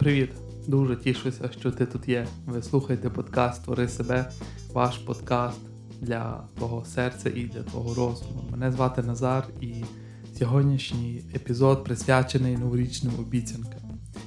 [0.00, 0.30] Привіт!
[0.66, 2.26] Дуже тішуся, що ти тут є.
[2.46, 4.30] Ви слухаєте подкаст Твори себе,
[4.72, 5.60] ваш подкаст
[6.00, 8.44] для твого серця і для твого розуму.
[8.50, 9.74] Мене звати Назар, і
[10.38, 13.80] сьогоднішній епізод присвячений новорічним обіцянкам.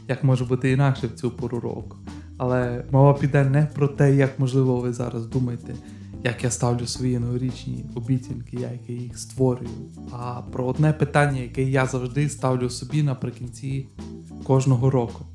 [0.07, 1.97] Як може бути інакше в цю пору року.
[2.37, 5.75] Але мова піде не про те, як можливо ви зараз думаєте,
[6.23, 9.69] як я ставлю свої новорічні обіцянки, як я їх створюю,
[10.11, 13.87] а про одне питання, яке я завжди ставлю собі наприкінці
[14.43, 15.25] кожного року.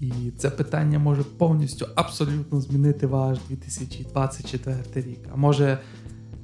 [0.00, 5.78] І це питання може повністю абсолютно змінити ваш 2024 рік, а може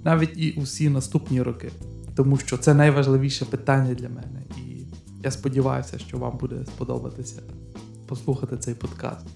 [0.04, 1.70] навіть і усі наступні роки.
[2.14, 4.42] Тому що це найважливіше питання для мене.
[4.56, 4.86] І
[5.24, 7.42] я сподіваюся, що вам буде сподобатися
[8.06, 9.26] послухати цей подкаст.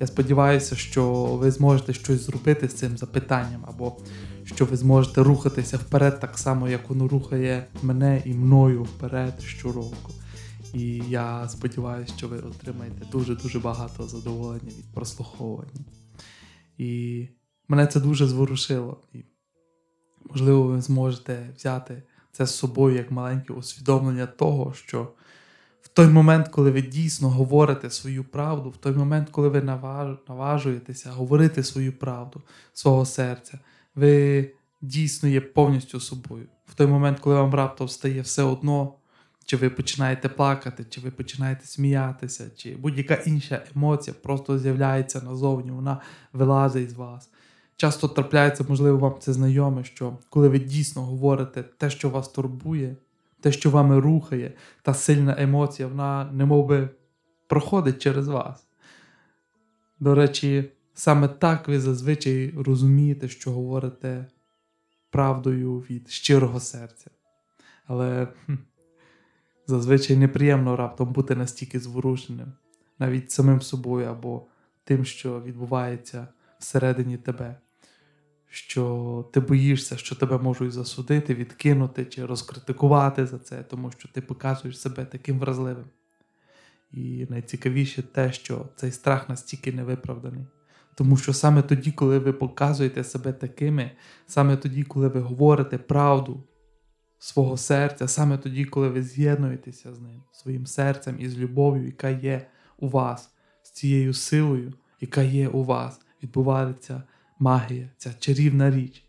[0.00, 3.96] Я сподіваюся, що ви зможете щось зробити з цим запитанням, або
[4.44, 10.12] що ви зможете рухатися вперед, так само, як воно рухає мене і мною вперед щороку.
[10.74, 15.84] І я сподіваюся, що ви отримаєте дуже-дуже багато задоволення від прослуховування.
[16.78, 17.28] І
[17.68, 19.00] мене це дуже зворушило.
[19.12, 19.24] І,
[20.30, 22.02] можливо, ви зможете взяти
[22.32, 25.12] це з собою як маленьке усвідомлення того, що
[25.82, 29.62] в той момент, коли ви дійсно говорите свою правду, в той момент, коли ви
[30.28, 33.58] наважуєтеся говорити свою правду свого серця,
[33.94, 36.46] ви дійсно є повністю собою.
[36.66, 38.94] В той момент, коли вам раптом стає все одно,
[39.48, 45.70] чи ви починаєте плакати, чи ви починаєте сміятися, чи будь-яка інша емоція просто з'являється назовні,
[45.70, 46.00] вона
[46.32, 47.30] вилазить з вас.
[47.76, 52.96] Часто трапляється, можливо, вам це знайоме, що коли ви дійсно говорите те, що вас турбує,
[53.40, 56.88] те, що вами рухає, та сильна емоція, вона немов би
[57.46, 58.66] проходить через вас.
[60.00, 64.26] До речі, саме так ви зазвичай розумієте, що говорите
[65.10, 67.10] правдою від щирого серця.
[67.86, 68.28] Але
[69.68, 72.52] зазвичай неприємно раптом бути настільки зворушеним,
[72.98, 74.46] навіть самим собою або
[74.84, 77.56] тим, що відбувається всередині тебе,
[78.46, 84.20] що ти боїшся, що тебе можуть засудити, відкинути чи розкритикувати за це, тому що ти
[84.20, 85.84] показуєш себе таким вразливим.
[86.92, 90.46] І найцікавіше те, що цей страх настільки невиправданий.
[90.94, 93.90] Тому що саме тоді, коли ви показуєте себе такими,
[94.26, 96.44] саме тоді, коли ви говорите правду
[97.18, 102.08] свого серця, саме тоді, коли ви з'єднуєтеся з ним, своїм серцем і з любов'ю, яка
[102.08, 102.46] є
[102.78, 103.30] у вас,
[103.62, 107.02] з цією силою, яка є у вас, відбувається
[107.38, 109.04] магія, ця чарівна річ.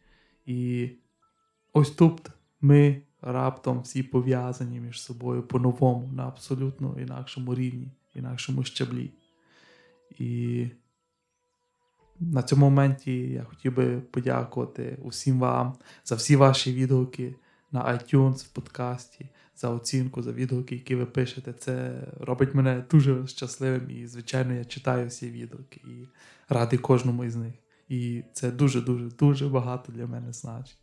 [0.46, 0.90] І
[1.74, 2.30] ось тут
[2.62, 9.12] ми раптом всі пов'язані між собою по-новому, на абсолютно інакшому рівні, інакшому щаблі.
[10.18, 10.68] І
[12.20, 15.74] на цьому моменті я хотів би подякувати усім вам
[16.06, 17.36] за всі ваші відгуки
[17.72, 21.54] на iTunes в подкасті, за оцінку, за відгуки, які ви пишете.
[21.54, 23.90] Це робить мене дуже щасливим.
[23.90, 26.08] І, звичайно, я читаю всі відгуки і
[26.50, 27.54] радий кожному із них.
[27.90, 30.80] І це дуже-дуже дуже багато для мене значить.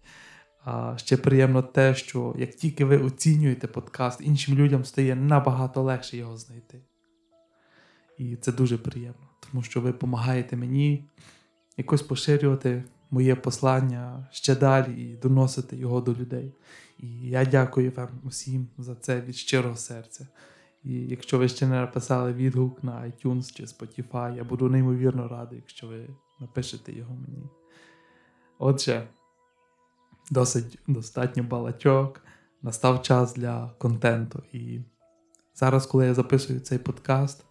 [0.65, 6.17] А ще приємно те, що як тільки ви оцінюєте подкаст, іншим людям стає набагато легше
[6.17, 6.81] його знайти.
[8.19, 11.05] І це дуже приємно, тому що ви допомагаєте мені
[11.77, 12.85] якось поширювати
[13.17, 16.53] моє послання ще далі і доносити його до людей.
[16.99, 20.27] І я дякую вам усім за це від щирого серця.
[20.85, 25.59] І якщо ви ще не написали відгук на iTunes чи Spotify, я буду неймовірно радий,
[25.59, 26.09] якщо ви
[26.41, 27.47] напишете його мені.
[28.59, 29.09] Отже,
[30.31, 32.21] досить достатньо балачок,
[32.63, 34.43] настав час для контенту.
[34.53, 34.81] І
[35.55, 37.46] зараз, коли я записую цей подкаст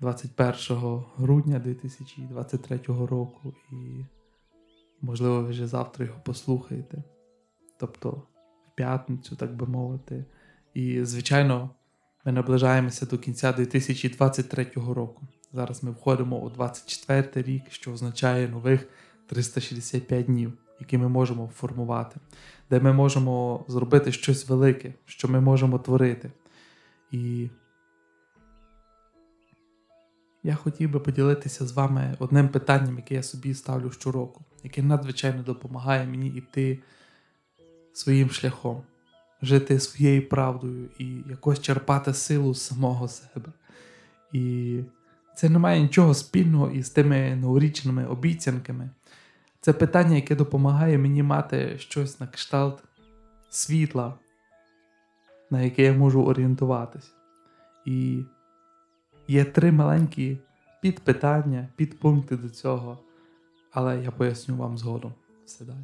[0.00, 4.04] 21 грудня 2023 року, і,
[5.00, 7.02] можливо, ви вже завтра його послухаєте,
[7.78, 10.24] тобто в п'ятницю, так би мовити.
[10.74, 11.70] І, звичайно,
[12.24, 15.22] ми наближаємося до кінця 2023 року.
[15.52, 18.88] Зараз ми входимо у 24 рік, що означає нових
[19.26, 22.20] 365 днів, які ми можемо формувати,
[22.70, 26.32] де ми можемо зробити щось велике, що ми можемо творити.
[27.10, 27.48] І
[30.42, 35.42] я хотів би поділитися з вами одним питанням, яке я собі ставлю щороку, яке надзвичайно
[35.42, 36.78] допомагає мені йти
[37.92, 38.82] своїм шляхом,
[39.42, 43.52] жити своєю правдою і якось черпати силу самого себе.
[44.32, 44.80] І
[45.36, 48.90] це не має нічого спільного із тими новорічними обіцянками.
[49.60, 52.82] Це питання, яке допомагає мені мати щось на кшталт
[53.50, 54.14] світла,
[55.50, 57.10] на яке я можу орієнтуватися.
[57.86, 58.24] І
[59.30, 60.38] є три маленькі
[60.82, 62.98] підпитання, підпункти до цього,
[63.70, 65.76] але я поясню вам згодом все далі.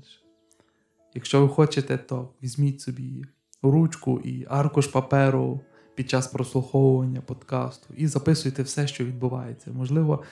[1.14, 3.24] Якщо ви хочете, то візьміть собі
[3.62, 5.60] ручку і аркуш паперу,
[5.94, 9.70] під час прослуховування подкасту і записуйте все, що відбувається.
[9.70, 10.24] Можливо,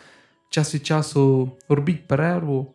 [0.50, 2.75] час від часу робіть перерву,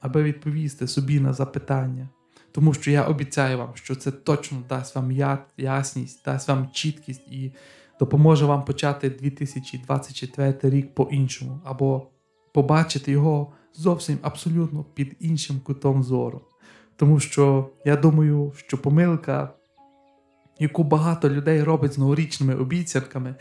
[0.00, 2.08] аби відповісти собі на запитання.
[2.52, 5.12] Тому що я обіцяю вам, що це точно дасть вам
[5.56, 7.52] ясність, дасть вам чіткість і
[8.00, 12.06] допоможе вам почати 2024 рік по-іншому, або
[12.54, 16.40] побачити його зовсім абсолютно під іншим кутом зору.
[16.96, 19.50] Тому що я думаю, що помилка,
[20.58, 23.34] яку багато людей робить з новорічними обіцянками,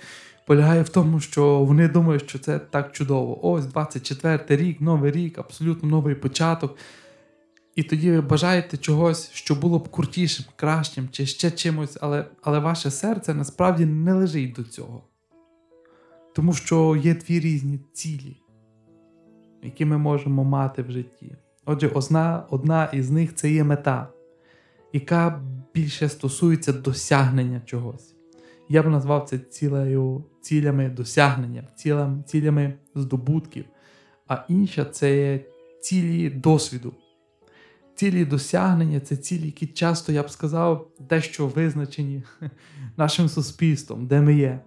[0.45, 3.47] полягає в тому, що вони думають, що це так чудово.
[3.51, 6.77] Ось 24 рік, новий рік, абсолютно новий початок.
[7.77, 12.59] І тоді ви бажаєте чогось, що було б крутішим, кращим чи ще чимось, але але
[12.59, 15.03] ваше серце насправді не лежить до цього.
[16.35, 18.37] Тому що є дві різні цілі,
[19.63, 21.35] які ми можемо мати в житті.
[21.65, 24.07] Отже, одна, одна із них це є мета,
[24.93, 28.15] яка більше стосується досягнення чогось.
[28.69, 33.65] Я б назвав це цілею, цілями досягнення, цілями, цілями здобутків,
[34.27, 35.45] а інша це є
[35.81, 36.93] цілі досвіду.
[37.97, 42.23] Цілі досягнення це цілі, які часто, я б сказав, дещо визначені
[42.97, 44.59] нашим суспільством, де ми є.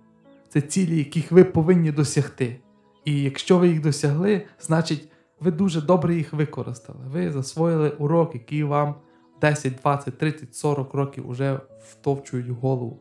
[0.49, 2.57] Це цілі, яких ви повинні досягти.
[3.05, 5.09] І якщо ви їх досягли, значить
[5.41, 6.99] ви дуже добре їх використали.
[7.07, 8.95] Ви засвоїли урок, який вам
[9.41, 11.61] 10, 20, 30, 40 років вже
[11.91, 13.01] втовчують голову.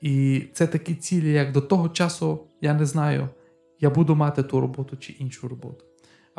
[0.00, 3.28] І це такі цілі, як до того часу, я не знаю,
[3.80, 5.84] я буду мати ту роботу чи іншу роботу.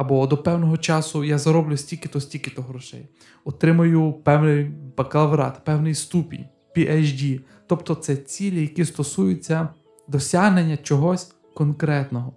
[0.02, 3.08] Або до певного часу я зароблю стільки-то, стільки-то грошей,
[3.46, 6.46] отримаю певний бакалаврат, певний ступінь,
[6.76, 7.40] PhD.
[7.68, 9.70] Тобто це цілі, які стосуються
[10.08, 12.34] досягнення чогось конкретного.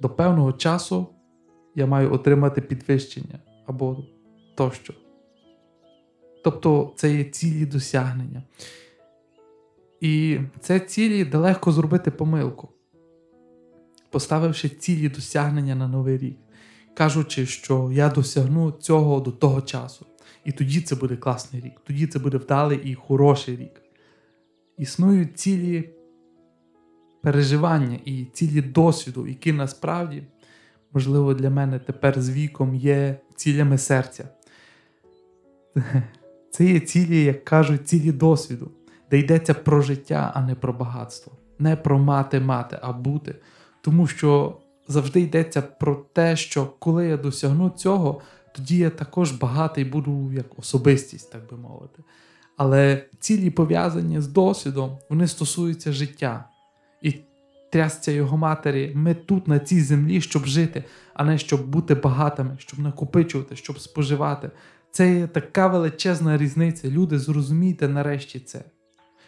[0.00, 1.06] До певного часу
[1.74, 3.96] я маю отримати підвищення або
[4.54, 4.94] тощо.
[6.44, 8.42] Тобто це є цілі досягнення.
[10.00, 12.68] І це цілі де легко зробити помилку,
[14.10, 16.36] поставивши цілі досягнення на новий рік,
[16.94, 20.06] кажучи, що я досягну цього до того часу.
[20.44, 23.82] І тоді це буде класний рік, тоді це буде вдалий і хороший рік.
[24.78, 25.90] Існують цілі
[27.22, 30.22] переживання і цілі досвіду, які насправді
[30.92, 34.28] можливо, для мене тепер з віком є цілями серця.
[36.50, 38.70] Це є цілі, як кажуть, цілі досвіду,
[39.10, 41.32] де йдеться про життя, а не про багатство.
[41.58, 43.34] Не про мати-мати, а бути.
[43.80, 44.59] Тому що
[44.90, 48.20] завжди йдеться про те, що коли я досягну цього,
[48.52, 52.02] тоді я також багатий буду як особистість, так би мовити.
[52.56, 56.44] Але цілі пов'язані з досвідом, вони стосуються життя.
[57.02, 57.14] І
[57.72, 60.84] трясця його матері, ми тут, на цій землі, щоб жити,
[61.14, 64.50] а не щоб бути багатими, щоб накопичувати, щоб споживати.
[64.90, 66.88] Це є така величезна різниця.
[66.88, 68.64] Люди, зрозумійте нарешті це.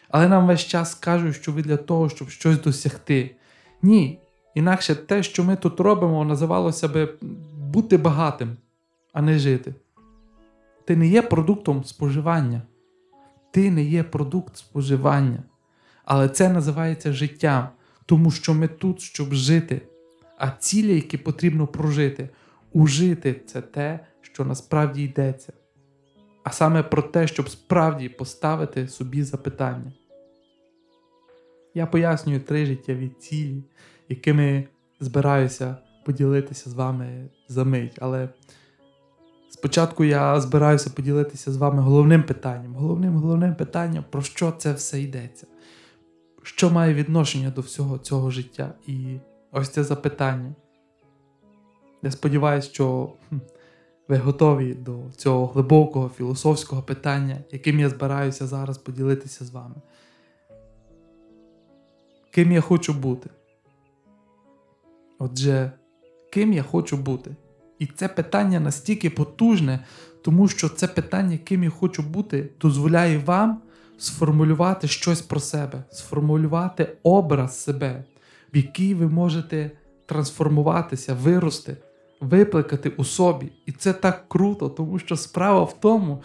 [0.08, 3.36] Але нам весь час кажуть, що ви для того, щоб щось досягти.
[3.82, 4.21] Ні.
[4.54, 7.14] Інакше те, що ми тут робимо, називалося би
[7.58, 8.56] бути багатим,
[9.12, 9.74] а не жити.
[10.84, 12.62] Ти не є продуктом споживання.
[13.50, 15.42] Ти не є продукт споживання.
[16.04, 17.68] Але це називається життям
[18.06, 19.80] тому що ми тут, щоб жити.
[20.38, 22.28] А цілі, які потрібно прожити,
[22.72, 25.52] ужити це те, що насправді йдеться.
[26.44, 29.92] А саме про те, щоб справді поставити собі запитання.
[31.74, 33.62] Я пояснюю три життєві цілі,
[34.14, 34.68] якими
[35.00, 37.98] збираюся поділитися з вами за мить.
[38.00, 38.28] Але
[39.50, 42.74] спочатку я збираюся поділитися з вами головним питанням.
[42.74, 45.46] Головним головним питанням, про що це все йдеться
[46.42, 48.74] що має відношення до всього цього життя?
[48.86, 49.18] І
[49.52, 50.54] ось це запитання.
[52.02, 53.12] Я сподіваюся, що
[54.08, 59.74] ви готові до цього глибокого філософського питання, яким я збираюся зараз поділитися з вами.
[62.30, 63.30] Ким я хочу бути?
[65.24, 65.72] Отже,
[66.32, 67.36] ким я хочу бути?
[67.78, 69.84] І це питання настільки потужне,
[70.24, 73.62] тому що це питання, ким я хочу бути, дозволяє вам
[73.98, 78.04] сформулювати щось про себе, сформулювати образ себе,
[78.54, 79.70] в який ви можете
[80.06, 81.76] трансформуватися, вирости,
[82.20, 83.46] випликати у собі.
[83.66, 86.22] І це так круто, тому що справа в тому,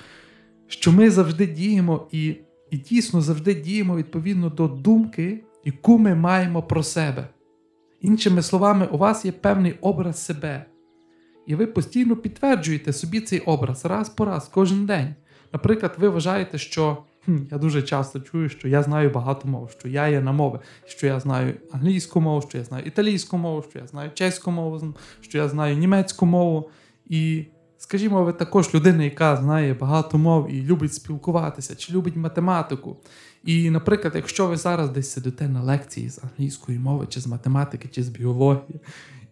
[0.67, 2.35] що ми завжди діємо і,
[2.71, 7.27] і дійсно завжди діємо відповідно до думки, яку ми маємо про себе.
[8.07, 10.65] Іншими словами, у вас є певний образ себе.
[11.45, 15.15] І ви постійно підтверджуєте собі цей образ раз по раз, кожен день.
[15.53, 16.97] Наприклад, ви вважаєте, що
[17.51, 21.07] я дуже часто чую, що я знаю багато мов, що я є на мови, що
[21.07, 25.37] я знаю англійську мову, що я знаю італійську мову, що я знаю чеську мову, що
[25.37, 26.69] я знаю німецьку мову.
[27.05, 27.45] І
[27.77, 32.97] скажімо, ви також людина, яка знає багато мов і любить спілкуватися, чи любить математику.
[33.43, 37.89] І, наприклад, якщо ви зараз десь сидите на лекції з англійської мови, чи з математики,
[37.91, 38.79] чи з біології,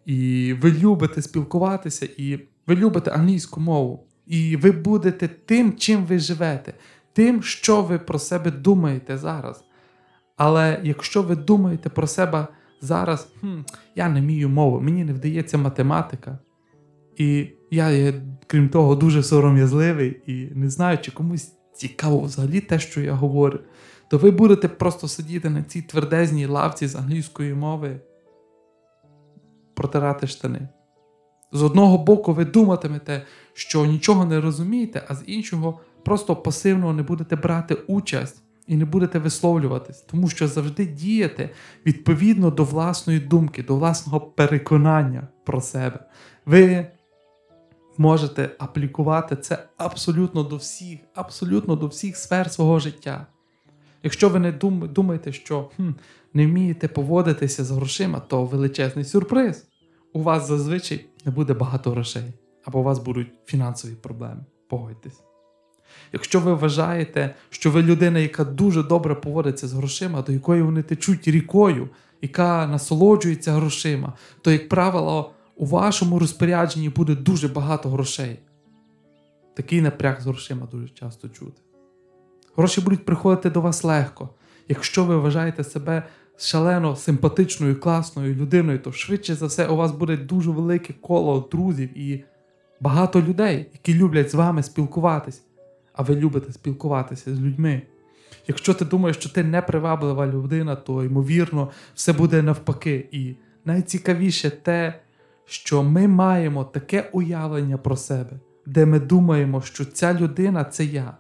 [0.06, 6.20] і ви любите спілкуватися, і ви любите англійську мову, і ви будете тим, чим ви
[6.20, 6.74] живете,
[7.14, 9.64] тим, що ви про себе думаєте зараз.
[10.38, 12.48] Але якщо ви думаєте про себе
[12.82, 13.60] зараз, хм,
[13.96, 16.40] я не вмію мову, мені не вдається математика,
[17.18, 18.14] і я є,
[18.48, 23.60] крім того, дуже сором'язливий і не знаю, чи комусь цікаво взагалі те, що я говорю,
[24.08, 28.00] то ви будете просто сидіти на цій твердезній лавці з англійської мови,
[29.74, 30.68] протирати штани.
[31.52, 37.04] З одного боку, ви думатимете, що нічого не розумієте, а з іншого просто пасивно не
[37.04, 41.50] будете брати участь і не будете висловлюватись, тому що завжди дієте
[41.86, 46.00] відповідно до власної думки, до власного переконання про себе.
[46.46, 46.88] Ви
[47.98, 53.28] можете аплікувати це абсолютно до всіх, абсолютно до всіх сфер свого життя.
[54.04, 55.90] Якщо ви не думаєте, що хм,
[56.34, 59.68] не вмієте поводитися з грошима, то величезний сюрприз.
[60.14, 62.34] У вас зазвичай не буде багато грошей,
[62.64, 64.46] або у вас будуть фінансові проблеми.
[64.70, 65.22] Погодьтесь.
[66.14, 70.84] Якщо ви вважаєте, що ви людина, яка дуже добре поводиться з грошима, до якої вони
[70.84, 71.90] течуть рікою,
[72.22, 78.40] яка насолоджується грошима, то, як правило, у вашому розпорядженні буде дуже багато грошей.
[79.54, 81.62] Такий напряг з грошима дуже часто чути.
[82.56, 84.30] Гроші будуть приходити до вас легко.
[84.68, 86.04] Якщо ви вважаєте себе
[86.38, 91.98] шалено симпатичною, класною людиною, то швидше за все у вас буде дуже велике коло друзів
[91.98, 92.24] і
[92.80, 95.42] багато людей, які люблять з вами спілкуватись,
[95.94, 97.82] а ви любите спілкуватися з людьми.
[98.48, 103.08] Якщо ти думаєш, що ти неприваблива людина, то ймовірно все буде навпаки.
[103.12, 103.36] І
[103.66, 105.00] найцікавіше те,
[105.46, 111.18] що ми маємо таке уявлення про себе, де ми думаємо, що ця людина це я.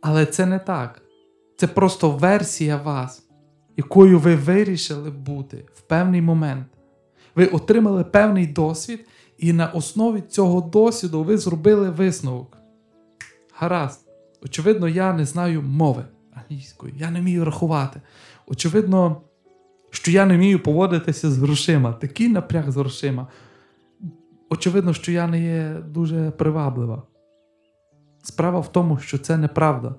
[0.00, 1.02] Але це не так.
[1.56, 3.26] Це просто версія вас,
[3.76, 6.66] якою ви вирішили бути в певний момент.
[7.34, 9.06] Ви отримали певний досвід,
[9.38, 12.56] і на основі цього досвіду ви зробили висновок.
[13.54, 14.00] Гаразд,
[14.42, 18.00] очевидно, я не знаю мови англійської, я не вмію рахувати.
[18.46, 19.22] Очевидно,
[19.90, 21.92] що я не вмію поводитися з грошима.
[21.92, 23.26] Такий напряг з грошима.
[24.50, 27.02] Очевидно, що я не є дуже приваблива.
[28.22, 29.94] Справа в тому, що це неправда,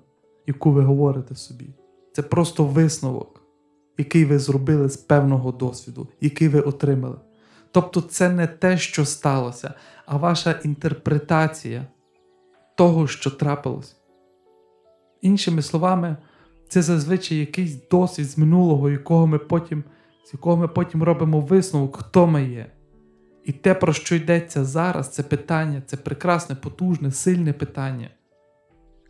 [0.48, 1.70] яку ви говорите собі.
[2.14, 3.42] Це просто висновок,
[3.98, 7.18] який ви зробили з певного досвіду, який ви отримали.
[7.72, 9.74] Тобто, це не те, що сталося,
[10.06, 11.88] а ваша інтерпретація
[12.76, 13.96] того, що трапилось.
[15.22, 16.18] Іншими словами,
[16.68, 19.84] це зазвичай якийсь досвід з минулого, якого ми потім,
[20.26, 22.72] з якого ми потім робимо висновок, хто ми є.
[23.48, 28.10] І те, про що йдеться зараз, це питання, це прекрасне, потужне, сильне питання.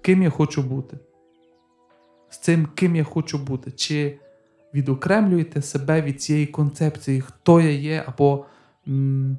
[0.02, 0.98] Ким я хочу бути?
[2.30, 3.72] З цим, ким я хочу бути?
[3.72, 4.20] Чи
[4.74, 8.46] відокремлюєте себе від цієї концепції, хто я є, або
[8.88, 9.38] м-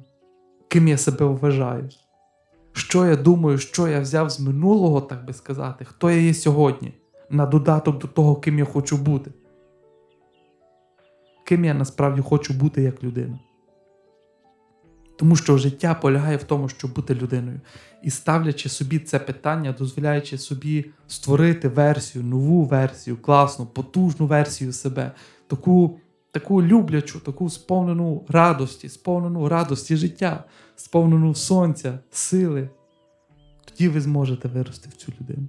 [0.67, 1.89] ким я себе вважаю?
[2.73, 6.93] Що я думаю, що я взяв з минулого, так би сказати, хто я є сьогодні,
[7.29, 9.31] на додаток до того, ким я хочу бути?
[11.45, 13.39] Ким я насправді хочу бути як людина?
[15.19, 17.59] Тому що життя полягає в тому, щоб бути людиною.
[18.03, 25.11] І ставлячи собі це питання, дозволяючи собі створити версію, нову версію, класну, потужну версію себе,
[25.47, 25.99] таку
[26.31, 30.43] таку люблячу, таку сповнену радості, сповнену радості життя,
[30.75, 32.69] сповнену сонця, сили,
[33.65, 35.47] тоді ви зможете вирости в цю людину.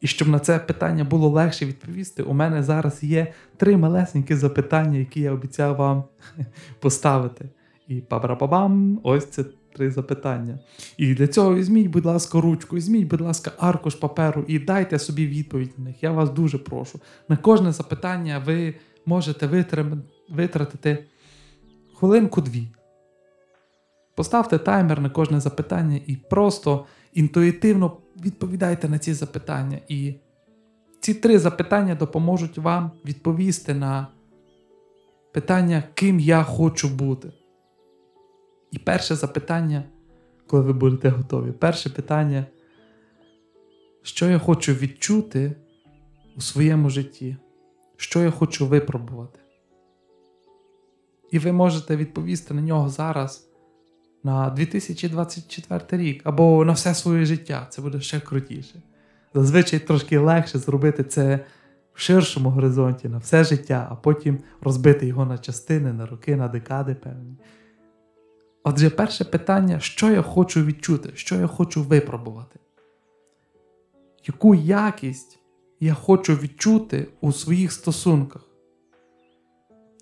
[0.00, 4.98] І щоб на це питання було легше відповісти, у мене зараз є три малесенькі запитання,
[4.98, 6.04] які я обіцяв вам
[6.80, 7.48] поставити.
[7.88, 10.58] І па-бра-ба-бам, ось це три запитання.
[10.96, 15.26] І для цього візьміть, будь ласка, ручку, візьміть, будь ласка, аркуш паперу і дайте собі
[15.26, 16.02] відповідь на них.
[16.02, 17.00] Я вас дуже прошу.
[17.28, 18.74] На кожне запитання ви
[19.06, 19.66] можете
[20.28, 21.04] витратити
[21.94, 22.68] хвилинку-дві.
[24.14, 29.78] Поставте таймер на кожне запитання і просто інтуїтивно відповідайте на ці запитання.
[29.88, 30.14] І
[31.00, 34.06] ці три запитання допоможуть вам відповісти на
[35.32, 37.32] питання, ким я хочу бути.
[38.72, 39.84] І перше запитання,
[40.46, 42.46] коли ви будете готові, перше питання,
[44.02, 45.56] що я хочу відчути
[46.36, 47.36] у своєму житті,
[47.96, 49.38] що я хочу випробувати.
[51.30, 53.48] І ви можете відповісти на нього зараз
[54.24, 57.66] на 2024 рік або на все своє життя.
[57.70, 58.82] Це буде ще крутіше.
[59.34, 61.40] Зазвичай трошки легше зробити це
[61.94, 66.48] в ширшому горизонті на все життя, а потім розбити його на частини, на роки, на
[66.48, 67.36] декади певні.
[68.64, 72.58] Отже, перше питання: що я хочу відчути, що я хочу випробувати?
[74.26, 75.38] Яку якість
[75.80, 78.42] я хочу відчути у своїх стосунках?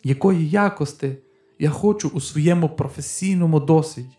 [0.05, 1.17] Якої якості
[1.59, 4.17] я хочу у своєму професійному досвіді?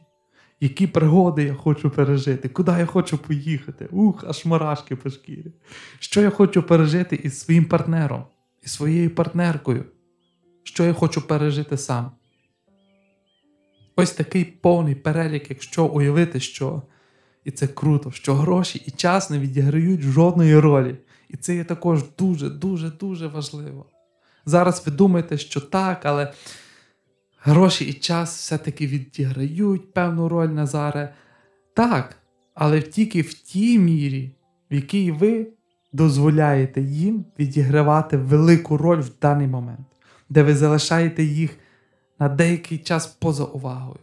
[0.60, 3.88] Які пригоди я хочу пережити, куди я хочу поїхати?
[3.92, 5.54] Ух, аж мурашки по шкірі.
[6.00, 8.24] Що я хочу пережити із своїм партнером,
[8.64, 9.86] із своєю партнеркою?
[10.64, 12.12] Що я хочу пережити сам?
[13.96, 16.82] Ось такий повний перелік, якщо уявити, що
[17.44, 20.96] і це круто, що гроші і час не відіграють жодної ролі.
[21.30, 23.86] І це є також дуже-дуже дуже важливо.
[24.46, 26.34] Зараз ви думаєте, що так, але
[27.40, 31.14] гроші і час все-таки відіграють певну роль Назаре.
[31.74, 32.16] Так,
[32.54, 34.32] але тільки в тій мірі,
[34.72, 35.48] в якій ви
[35.94, 39.88] дозволяєте їм відігравати велику роль в даний момент,
[40.30, 41.58] де ви залишаєте їх
[42.22, 44.00] на деякий час поза увагою,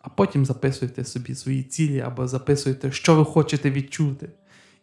[0.00, 4.30] а потім записуєте собі свої цілі або записуєте, що ви хочете відчути.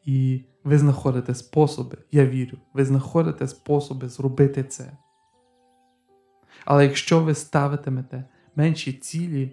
[0.06, 4.92] І ви знаходите способи, я вірю, ви знаходите способи зробити це.
[6.66, 8.24] Але якщо ви ставитимете
[8.56, 9.52] менші цілі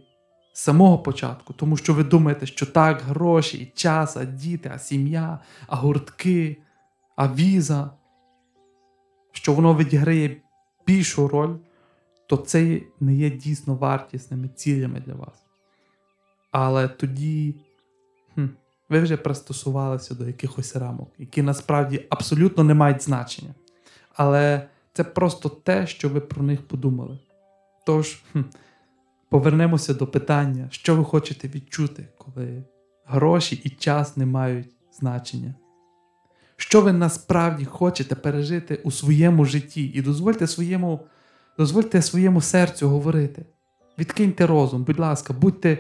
[0.53, 4.79] з самого початку, тому що ви думаєте, що так, гроші, і час, а діти, а
[4.79, 6.57] сім'я, а гуртки,
[7.17, 7.91] а віза,
[9.33, 10.37] що воно відіграє
[10.87, 11.57] більшу роль,
[12.27, 15.45] то це не є дійсно вартісними цілями для вас.
[16.51, 17.55] Але тоді
[18.35, 18.47] хм,
[18.89, 23.55] ви вже пристосувалися до якихось рамок, які насправді абсолютно не мають значення.
[24.15, 27.19] Але це просто те, що ви про них подумали.
[27.87, 28.41] Тож, хм,
[29.29, 32.65] повернемося до питання, що ви хочете відчути, коли
[33.05, 35.55] гроші і час не мають значення.
[36.57, 41.01] Що ви насправді хочете пережити у своєму житті, і дозвольте своєму
[41.59, 43.47] дозвольте своєму серцю говорити.
[43.99, 45.79] Відкиньте розум, будь ласка, будьте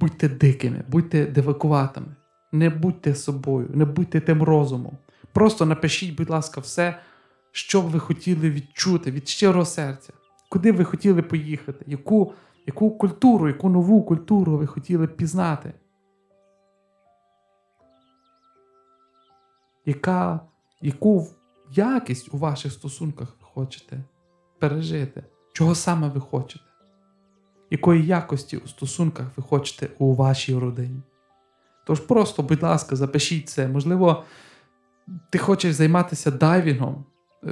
[0.00, 2.16] будьте дикими, будьте дивакуватими,
[2.52, 4.98] не будьте собою, не будьте тим розумом.
[5.32, 6.98] Просто напишіть, будь ласка, все,
[7.52, 10.12] що б ви хотіли відчути від щирого серця,
[10.48, 12.32] куди ви хотіли поїхати, яку,
[12.66, 15.72] яку культуру, яку нову культуру ви хотіли пізнати.
[19.86, 20.40] Яка,
[20.80, 21.28] Яку
[21.74, 24.04] якість у ваших стосунках хочете
[24.68, 25.24] пережити?
[25.52, 26.64] Чого саме ви хочете?
[27.70, 31.02] Якої якості у стосунках ви хочете у вашій родині?
[31.86, 33.68] Тож просто, будь ласка, запишіть це.
[33.68, 34.24] Можливо,
[35.30, 37.04] ти хочеш займатися дайвінгом,
[37.44, 37.48] е,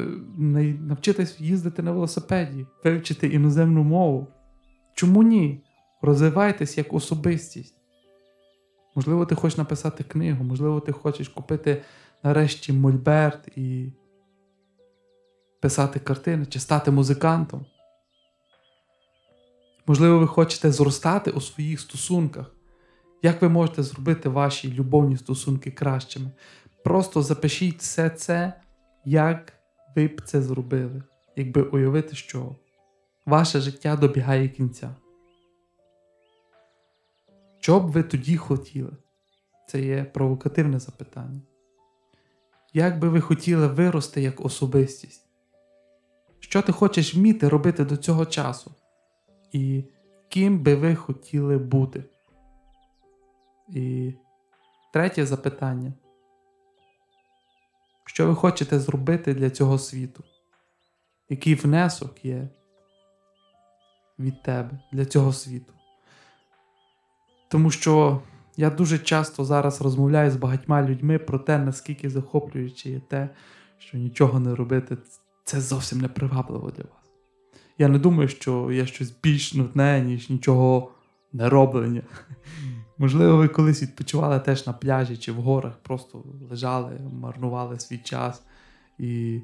[0.81, 4.27] навчитись їздити на велосипеді, вивчити іноземну мову.
[4.95, 5.61] Чому ні?
[6.03, 7.75] Розвивайтесь як особистість.
[8.95, 11.83] Можливо, ти хочеш написати книгу, можливо, ти хочеш купити
[12.23, 13.93] нарешті мольберт і
[15.63, 17.67] писати картини чи стати музикантом.
[19.87, 22.55] Можливо, ви хочете зростати у своїх стосунках.
[23.23, 26.31] Як ви можете зробити ваші любовні стосунки кращими?
[26.85, 28.53] Просто запишіть все це,
[29.05, 29.53] як
[29.97, 31.03] ви б це зробили,
[31.37, 32.57] якби уявити, що
[33.27, 34.95] ваше життя добігає кінця.
[37.61, 38.93] Що б ви тоді хотіли?
[39.69, 41.41] Це є провокативне запитання.
[42.75, 45.32] Як би ви хотіли вирости як особистість?
[46.43, 48.75] Що ти хочеш вміти робити до цього часу?
[49.53, 49.85] І
[50.29, 52.05] ким би ви хотіли бути?
[53.69, 54.13] І
[54.93, 55.93] третє запитання.
[58.05, 60.25] Що ви хочете зробити для цього світу?
[61.29, 62.49] Який внесок є
[64.19, 65.73] від тебе для цього світу?
[67.49, 68.23] Тому що
[68.57, 73.29] я дуже часто зараз розмовляю з багатьма людьми про те, наскільки захоплююче є те,
[73.79, 74.97] що нічого не робити,
[75.45, 77.13] це зовсім не привабливо для вас.
[77.79, 80.93] Я не думаю, що є щось більш нудне, ніж нічого
[81.33, 82.03] не роблення.
[82.99, 88.43] Можливо, ви колись відпочивали теж на пляжі чи в горах, просто лежали, марнували свій час.
[88.99, 89.41] І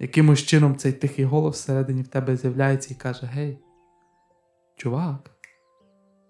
[0.00, 3.58] якимось чином цей тихий голос всередині в тебе з'являється і каже: Гей,
[4.76, 5.30] чувак,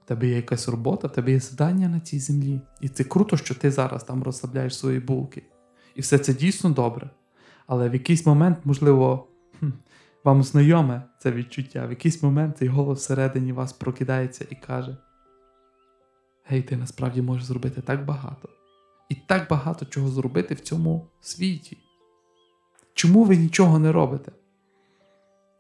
[0.05, 2.61] в тебе є якась робота, в тебе є завдання на цій землі.
[2.81, 5.43] І це круто, що ти зараз там розслабляєш свої булки.
[5.95, 7.11] І все це дійсно добре.
[7.67, 9.29] Але в якийсь момент, можливо,
[10.25, 14.97] вам знайоме це відчуття, в якийсь момент цей голос всередині вас прокидається і каже:
[16.45, 18.49] Гей, ти насправді можеш зробити так багато.
[19.09, 21.79] І так багато чого зробити в цьому світі.
[22.95, 24.33] Чому ви нічого не робите?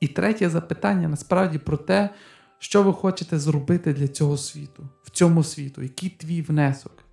[0.00, 2.10] І третє запитання насправді про те,
[2.58, 7.04] що ви хочете зробити для цього світу, в цьому світу, який твій внесок.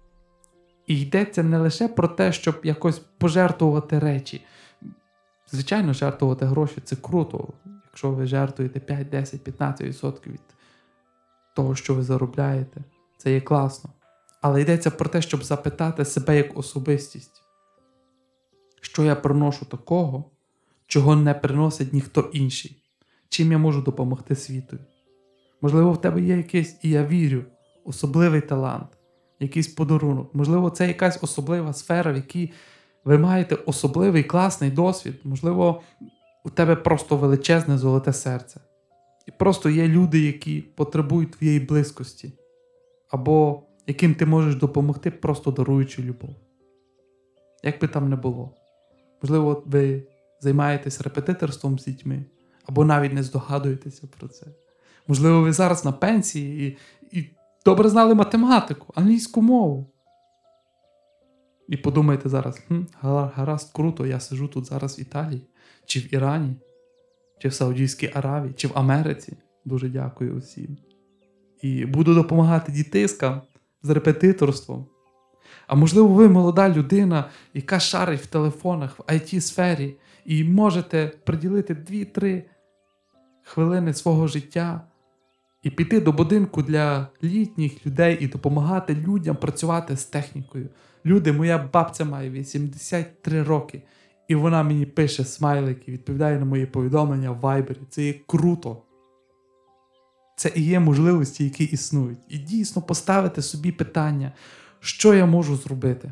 [0.88, 4.41] І йдеться не лише про те, щоб якось пожертвувати речі.
[5.52, 7.48] Звичайно, жертвувати гроші це круто.
[7.86, 10.42] Якщо ви жертвуєте 5, 10, 15% від
[11.56, 12.84] того, що ви заробляєте,
[13.18, 13.90] це є класно.
[14.42, 17.44] Але йдеться про те, щоб запитати себе як особистість,
[18.82, 20.32] що я приношу такого,
[20.88, 22.84] чого не приносить ніхто інший,
[23.30, 24.78] чим я можу допомогти світу.
[25.62, 27.44] Можливо, в тебе є якийсь, і я вірю,
[27.86, 28.88] особливий талант,
[29.40, 30.36] якийсь подарунок.
[30.36, 32.54] Можливо, це якась особлива сфера, в якій
[33.06, 35.14] ви маєте особливий класний досвід.
[35.24, 35.82] Можливо,
[36.46, 38.62] у тебе просто величезне золоте серце.
[39.28, 42.34] І просто є люди, які потребують твоєї близькості,
[43.10, 46.36] або яким ти можеш допомогти, просто даруючи любов.
[47.64, 48.52] Як би там не було.
[49.22, 50.04] Можливо, ви
[50.40, 52.26] займаєтесь репетиторством з дітьми,
[52.66, 54.48] або навіть не здогадуєтеся про це.
[55.08, 56.78] Можливо, ви зараз на пенсії
[57.12, 57.30] і, і
[57.66, 59.88] добре знали математику, англійську мову.
[61.67, 65.41] І подумайте зараз, хм, гаразд, круто, я сижу тут зараз в Італії,
[65.86, 66.56] чи в Ірані,
[67.39, 69.38] чи в Саудівській Аравії, чи в Америці.
[69.65, 70.78] Дуже дякую усім.
[71.62, 73.41] І буду допомагати дітискам
[73.84, 74.86] з репетиторством.
[75.67, 79.95] А можливо, ви молода людина, яка шарить в телефонах в it сфері
[80.26, 82.43] і можете приділити 2-3
[83.43, 84.82] хвилини свого життя
[85.63, 90.69] і піти до будинку для літніх людей і допомагати людям працювати з технікою.
[91.06, 93.82] Люди, моя бабця має 83 роки,
[94.28, 97.80] і вона мені пише смайлики, відповідає на мої повідомлення в Вайбері.
[97.90, 98.82] Це є круто.
[100.36, 102.20] Це і є можливості, які існують.
[102.30, 104.32] І дійсно поставити собі питання,
[104.80, 106.12] що я можу зробити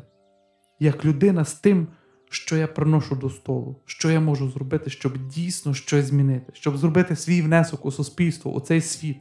[0.80, 1.86] як людина з тим,
[2.30, 7.16] що я приношу до столу, що я можу зробити, щоб дійсно щось змінити, щоб зробити
[7.16, 9.16] свій внесок у суспільство, у цей світ.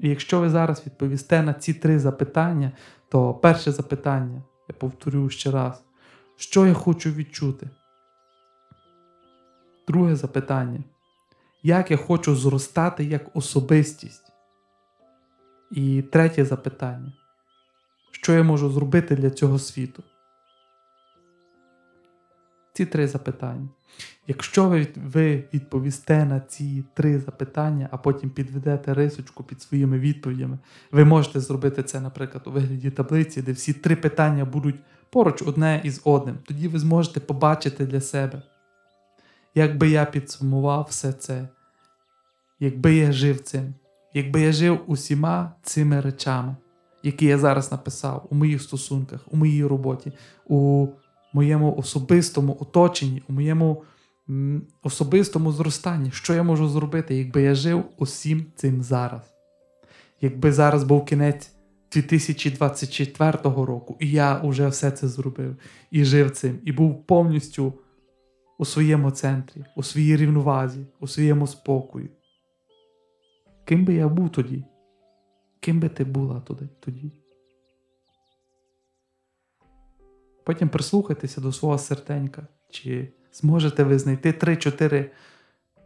[0.00, 2.72] І якщо ви зараз відповісте на ці три запитання,
[3.14, 5.84] то перше запитання, я повторю ще раз,
[6.36, 7.70] що я хочу відчути?
[9.88, 10.84] Друге запитання,
[11.62, 14.32] як я хочу зростати як особистість?
[15.70, 17.12] І третє запитання,
[18.10, 20.02] що я можу зробити для цього світу?
[22.72, 23.68] Ці три запитання.
[24.26, 30.58] Якщо ви відповісте на ці три запитання, а потім підведете рисочку під своїми відповідями,
[30.92, 34.76] ви можете зробити це, наприклад, у вигляді таблиці, де всі три питання будуть
[35.10, 36.38] поруч одне із одним.
[36.44, 38.42] Тоді ви зможете побачити для себе,
[39.54, 41.48] якби я підсумував все це,
[42.60, 43.74] якби я жив цим,
[44.14, 46.56] якби я жив усіма цими речами,
[47.02, 50.12] які я зараз написав у моїх стосунках, у моїй роботі,
[50.46, 50.88] у
[51.34, 53.82] моєму особистому оточенні, у моєму
[54.82, 59.34] особистому зростанні, що я можу зробити, якби я жив усім цим зараз.
[60.20, 61.50] Якби зараз був кінець
[61.92, 65.56] 2024 року, і я вже все це зробив,
[65.90, 67.72] і жив цим, і був повністю
[68.58, 72.10] у своєму центрі, у своїй рівновазі, у своєму спокої.
[73.64, 74.64] Ким би я був тоді?
[75.60, 76.42] Ким би ти була
[76.80, 77.23] тоді?
[80.44, 85.10] Потім прислухайтеся до свого серденька, чи зможете ви знайти 3-4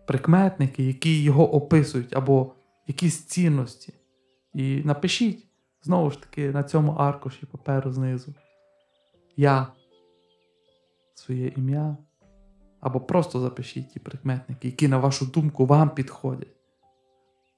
[0.06, 2.54] прикметники, які його описують, або
[2.86, 3.94] якісь цінності.
[4.54, 5.46] І напишіть,
[5.82, 8.34] знову ж таки, на цьому аркуші паперу знизу.
[9.36, 9.66] Я
[11.14, 11.96] своє ім'я.
[12.80, 16.56] Або просто запишіть ті прикметники, які, на вашу думку, вам підходять.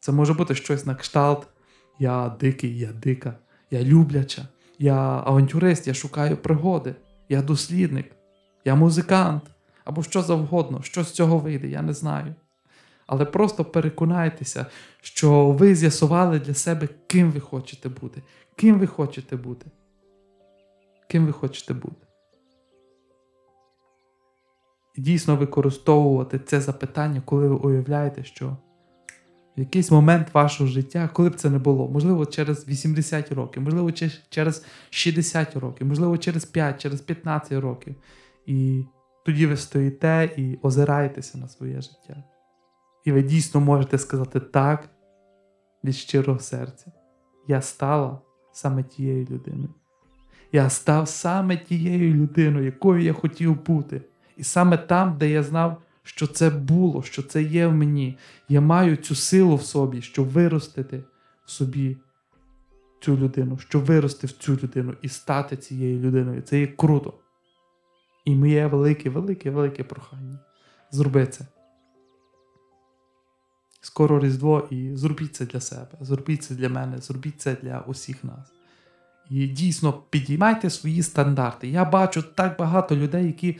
[0.00, 1.48] Це може бути щось на кшталт.
[1.98, 3.34] Я дикий, я дика,
[3.70, 4.48] я любляча,
[4.80, 6.94] я авантюрист, я шукаю пригоди,
[7.28, 8.12] я дослідник,
[8.64, 9.42] я музикант,
[9.84, 12.34] або що завгодно, що з цього вийде, я не знаю.
[13.06, 14.66] Але просто переконайтеся,
[15.00, 18.22] що ви з'ясували для себе, ким ви хочете бути,
[18.56, 19.66] ким ви хочете бути.
[21.08, 22.06] Ким ви хочете бути.
[24.94, 28.56] І дійсно використовувати це запитання, коли ви уявляєте, що
[29.60, 33.92] якийсь момент вашого життя, коли б це не було, можливо, через 80 років, можливо,
[34.30, 37.94] через 60 років, можливо, через 5, через 15 років.
[38.46, 38.84] І
[39.26, 42.24] тоді ви стоїте і озираєтеся на своє життя.
[43.04, 44.88] І ви дійсно можете сказати так
[45.84, 46.92] від щирого серця.
[47.48, 48.18] Я стала
[48.52, 49.74] саме тією людиною.
[50.52, 54.02] Я став саме тією людиною, якою я хотів бути.
[54.36, 58.18] І саме там, де я знав, що це було, що це є в мені.
[58.48, 61.04] Я маю цю силу в собі, щоб виростити
[61.44, 61.96] в собі
[63.00, 66.42] цю людину, щоб вирости в цю людину і стати цією людиною.
[66.42, 67.14] Це є круто.
[68.24, 70.38] І моє велике, велике, велике прохання.
[70.90, 71.46] Зроби це.
[73.80, 78.24] Скоро Різдво і зробіть це для себе, зробіть це для мене, зробіть це для усіх
[78.24, 78.52] нас.
[79.30, 81.68] І дійсно підіймайте свої стандарти.
[81.68, 83.58] Я бачу так багато людей, які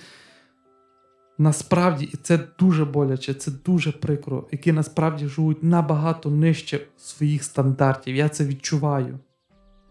[1.41, 8.17] насправді, і це дуже боляче, це дуже прикро, які насправді живуть набагато нижче своїх стандартів.
[8.17, 9.19] Я це відчуваю.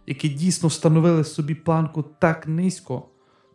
[0.08, 3.06] Які дійсно встановили собі планку так низько,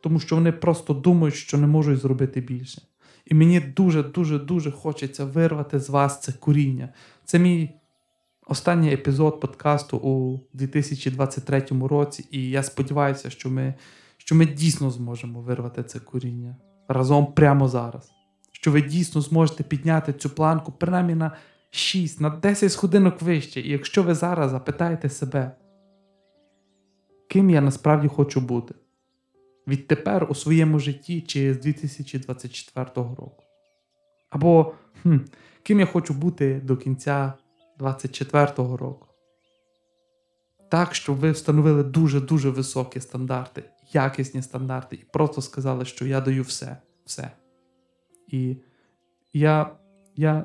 [0.01, 2.83] тому що вони просто думають, що не можуть зробити більше.
[3.27, 6.89] І мені дуже-дуже дуже хочеться вирвати з вас це коріння.
[7.25, 7.71] Це мій
[8.47, 13.75] останній епізод подкасту у 2023 році, і я сподіваюся, що ми,
[14.19, 16.57] що ми дійсно зможемо вирвати це коріння
[16.89, 18.11] разом прямо зараз.
[18.53, 21.33] Що ви дійсно зможете підняти цю планку принаймні на
[21.71, 23.61] 6, на 10 сходинок вище.
[23.61, 25.51] І якщо ви зараз запитаєте себе,
[27.29, 28.75] ким я насправді хочу бути
[29.69, 33.45] відтепер у своєму житті чи з 2024 року.
[34.31, 35.17] Або хм,
[35.63, 37.33] ким я хочу бути до кінця
[37.79, 39.07] 2024 року.
[40.71, 46.43] Так, щоб ви встановили дуже-дуже високі стандарти, якісні стандарти, і просто сказали, що я даю
[46.43, 47.31] все, все.
[48.29, 48.57] І
[49.33, 49.71] я,
[50.17, 50.45] я,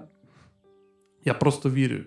[1.25, 2.03] я просто вірю,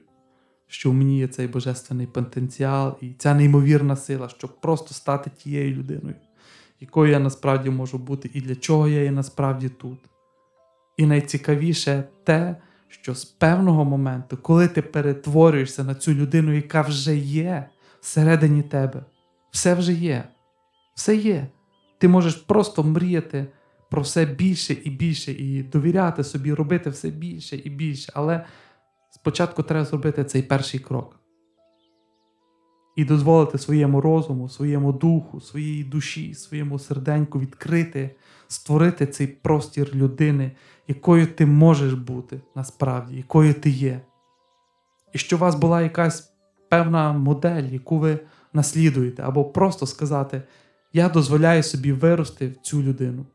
[0.66, 5.74] що в мені є цей божественний потенціал і ця неймовірна сила, щоб просто стати тією
[5.74, 6.16] людиною,
[6.80, 9.98] якою я насправді можу бути, і для чого я є насправді тут.
[10.96, 12.56] І найцікавіше те,
[12.88, 17.68] що з певного моменту, коли ти перетворюєшся на цю людину, яка вже є
[18.00, 19.04] всередині тебе,
[19.50, 20.24] все вже є,
[20.94, 21.46] все є.
[21.98, 23.46] Ти можеш просто мріяти
[23.90, 28.12] про все більше і більше, і довіряти собі, робити все більше і більше.
[28.14, 28.44] Але
[29.10, 31.20] спочатку треба зробити цей перший крок.
[32.96, 38.16] І дозволити своєму розуму, своєму духу, своїй душі, своєму серденьку відкрити,
[38.48, 40.52] створити цей простір людини,
[40.88, 44.00] якою ти можеш бути насправді, якою ти є.
[45.12, 46.32] І що у вас була якась
[46.68, 48.18] певна модель, яку ви
[48.52, 50.42] наслідуєте, або просто сказати:
[50.92, 53.26] Я дозволяю собі вирости в цю людину,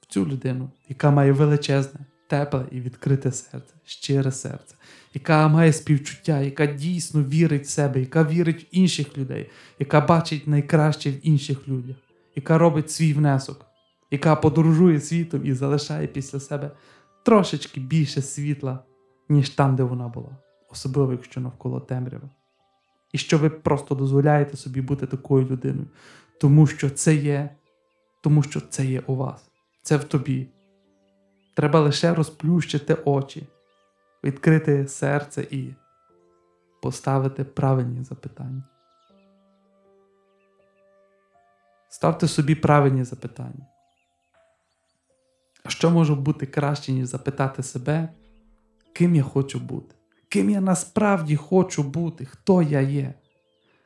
[0.00, 4.74] в цю людину, яка має величезне, тепле і відкрите серце, щире серце,
[5.14, 10.46] яка має співчуття, яка дійсно вірить в себе, яка вірить в інших людей, яка бачить
[10.46, 11.96] найкраще в інших людях,
[12.36, 13.66] яка робить свій внесок,
[14.10, 16.70] яка подорожує світом і залишає після себе
[17.24, 18.84] трошечки більше світла,
[19.28, 20.36] ніж там, де вона була,
[20.70, 22.30] особливо якщо навколо темрява.
[23.12, 25.86] І що ви просто дозволяєте собі бути такою людиною,
[26.40, 27.56] тому що це є,
[28.22, 29.50] тому що це є у вас,
[29.82, 30.48] це в тобі.
[31.54, 33.46] Треба лише розплющити очі,
[34.24, 35.74] відкрити серце і
[36.82, 38.62] поставити правильні запитання.
[41.88, 43.66] Ставте собі правильні запитання.
[45.64, 48.08] А що може бути краще, ніж запитати себе,
[48.92, 49.94] ким я хочу бути?
[50.28, 53.14] Ким я насправді хочу бути, хто я є?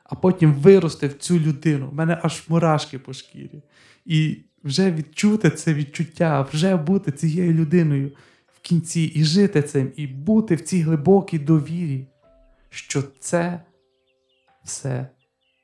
[0.09, 1.88] А потім вирости в цю людину.
[1.92, 3.62] У мене аж мурашки по шкірі.
[4.05, 8.12] І вже відчути це відчуття, вже бути цією людиною
[8.47, 12.07] в кінці і жити цим, і бути в цій глибокій довірі,
[12.71, 13.62] що це
[14.64, 15.09] все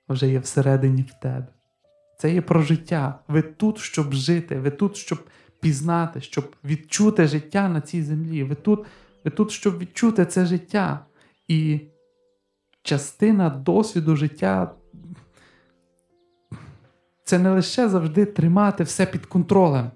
[0.08, 1.46] вже є всередині в тебе.
[2.18, 3.18] Це є про життя.
[3.28, 5.26] Ви тут, щоб жити, ви тут, щоб
[5.60, 8.42] пізнати, щоб відчути життя на цій землі.
[8.42, 8.86] Ви тут,
[9.24, 11.06] ви тут, щоб відчути це життя.
[11.48, 11.80] І
[12.84, 14.74] частина досвіду життя
[17.24, 19.90] це не лише завжди тримати все під контролем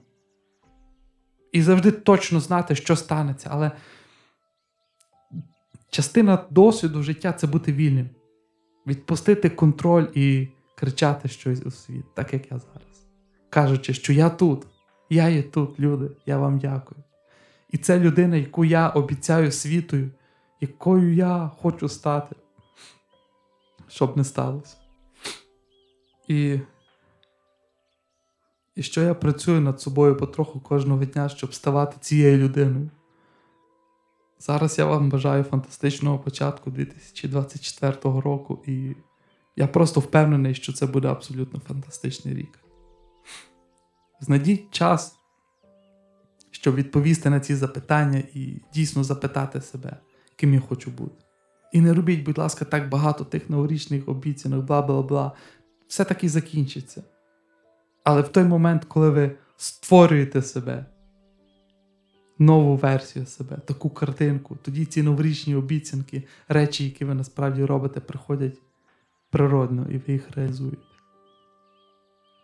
[1.52, 3.70] і завжди точно знати, що станеться, але
[5.90, 8.10] частина досвіду життя це бути вільним,
[8.86, 13.06] відпустити контроль і кричати щось у світ, так як я зараз.
[13.50, 14.66] Кажучи, що я тут,
[15.10, 17.02] я є тут, люди, я вам дякую.
[17.70, 20.10] І це людина, яку я обіцяю світою,
[20.60, 22.36] якою я хочу стати,
[23.88, 24.76] щоб не сталося.
[26.28, 26.60] І
[28.78, 32.90] і що я працюю над собою потроху кожного дня, щоб ставати цією людиною.
[34.38, 38.96] Зараз я вам бажаю фантастичного початку 2024 року, і
[39.56, 42.58] я просто впевнений, що це буде абсолютно фантастичний рік.
[44.20, 45.18] Знайдіть час,
[46.50, 49.96] щоб відповісти на ці запитання і дійсно запитати себе,
[50.36, 51.27] ким я хочу бути.
[51.72, 55.32] І не робіть, будь ласка, так багато тих новорічних обіцянок, бла бла бла.
[55.88, 57.02] Все таки закінчиться.
[58.04, 60.86] Але в той момент, коли ви створюєте себе,
[62.38, 68.58] нову версію себе, таку картинку, тоді ці новорічні обіцянки, речі, які ви насправді робите, приходять
[69.30, 70.82] природно і ви їх реалізуєте.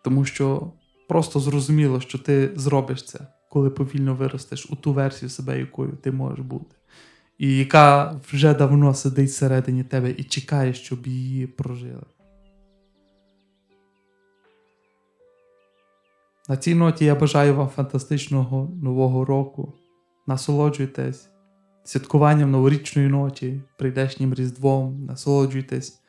[0.05, 0.73] Тому що
[1.09, 6.13] просто зрозуміло, що ти зробиш це, коли повільно виростеш у ту версію себе, якою ти
[6.13, 6.77] можеш бути,
[7.39, 12.03] і яка вже давно сидить всередині тебе і чекає, щоб її прожили.
[16.49, 19.73] На цій ноті я бажаю вам фантастичного нового року.
[20.27, 21.29] Насолоджуйтесь
[21.85, 26.01] святкуванням новорічної ночі, прийдешнім Різдвом, насолоджуйтесь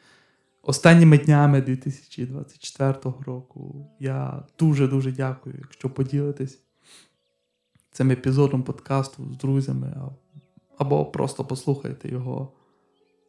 [0.61, 2.93] останніми днями 2024
[3.25, 3.89] року.
[3.99, 6.59] Я дуже-дуже дякую, якщо поділитесь
[7.91, 9.93] цим епізодом подкасту з друзями,
[10.77, 12.53] або просто послухайте його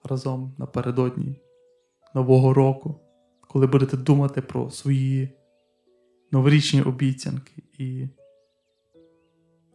[0.04, 1.37] разом напередодні
[2.14, 3.00] Нового року,
[3.40, 5.28] коли будете думати про свої
[6.32, 7.62] новорічні обіцянки.
[7.78, 8.09] І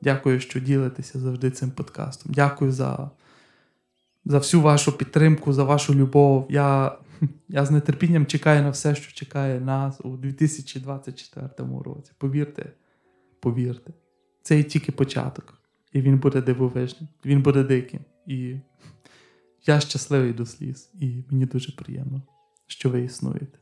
[0.02, 2.32] дякую, що ділитеся завжди цим подкастом.
[2.36, 3.12] Дякую за
[4.26, 6.48] за всю вашу підтримку, за вашу любов.
[6.50, 6.98] Я
[7.50, 11.50] я з нетерпінням чекаю на все, що чекає нас у 2024
[11.86, 12.12] році.
[12.18, 12.72] Повірте,
[13.40, 13.94] повірте,
[14.42, 15.61] це і тільки початок.
[15.94, 18.00] І він буде дивовижним, він буде диким.
[18.28, 18.56] І
[19.66, 22.22] я щасливий до сліз, і мені дуже приємно,
[22.68, 23.58] що ви існуєте.